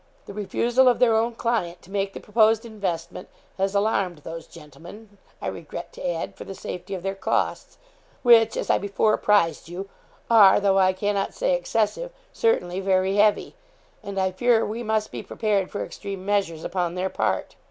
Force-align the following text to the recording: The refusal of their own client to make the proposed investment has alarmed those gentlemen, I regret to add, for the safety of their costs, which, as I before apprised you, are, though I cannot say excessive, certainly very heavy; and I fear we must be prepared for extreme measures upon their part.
The 0.25 0.33
refusal 0.33 0.87
of 0.87 0.97
their 0.97 1.15
own 1.15 1.35
client 1.35 1.83
to 1.83 1.91
make 1.91 2.13
the 2.13 2.19
proposed 2.19 2.65
investment 2.65 3.29
has 3.59 3.75
alarmed 3.75 4.17
those 4.23 4.47
gentlemen, 4.47 5.19
I 5.39 5.45
regret 5.45 5.93
to 5.93 6.09
add, 6.09 6.33
for 6.35 6.43
the 6.43 6.55
safety 6.55 6.95
of 6.95 7.03
their 7.03 7.13
costs, 7.13 7.77
which, 8.23 8.57
as 8.57 8.71
I 8.71 8.79
before 8.79 9.13
apprised 9.13 9.69
you, 9.69 9.89
are, 10.27 10.59
though 10.59 10.79
I 10.79 10.91
cannot 10.93 11.35
say 11.35 11.53
excessive, 11.53 12.11
certainly 12.33 12.79
very 12.79 13.17
heavy; 13.17 13.53
and 14.01 14.17
I 14.19 14.31
fear 14.31 14.65
we 14.65 14.81
must 14.81 15.11
be 15.11 15.21
prepared 15.21 15.69
for 15.69 15.85
extreme 15.85 16.25
measures 16.25 16.63
upon 16.63 16.95
their 16.95 17.09
part. 17.11 17.55